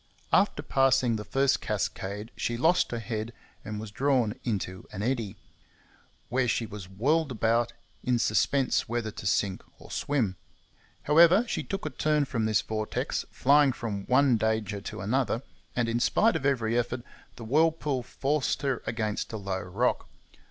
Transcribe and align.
After 0.33 0.63
passing 0.63 1.15
the 1.15 1.23
first 1.23 1.61
cascade 1.61 2.31
she 2.35 2.57
lost 2.57 2.89
her 2.89 2.97
head 2.97 3.31
and 3.63 3.79
was 3.79 3.91
drawn 3.91 4.33
into 4.43 4.87
an 4.91 5.03
eddy, 5.03 5.35
where 6.27 6.47
she 6.47 6.65
was 6.65 6.89
whirled 6.89 7.31
about, 7.31 7.73
in 8.03 8.17
suspense 8.17 8.89
whether 8.89 9.11
to 9.11 9.27
sink 9.27 9.61
or 9.77 9.91
swim. 9.91 10.37
However, 11.03 11.45
she 11.47 11.61
took 11.61 11.85
a 11.85 11.91
turn 11.91 12.25
from 12.25 12.45
this 12.45 12.61
vortex, 12.63 13.25
flying 13.29 13.73
from 13.73 14.07
one 14.07 14.37
danger 14.37 14.81
to 14.81 15.01
another; 15.01 15.43
but, 15.75 15.87
in 15.87 15.99
spite 15.99 16.35
of 16.35 16.47
every 16.47 16.75
effort, 16.79 17.03
the 17.35 17.43
whirlpool 17.45 18.01
forced 18.01 18.63
her 18.63 18.81
against 18.87 19.31
a 19.33 19.37
low 19.37 19.59
rock. 19.61 20.07